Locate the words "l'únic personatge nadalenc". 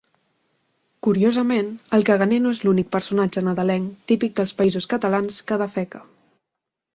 2.67-4.09